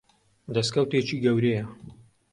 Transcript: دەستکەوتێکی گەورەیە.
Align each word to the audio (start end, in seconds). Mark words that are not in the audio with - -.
دەستکەوتێکی 0.53 1.21
گەورەیە. 1.25 1.65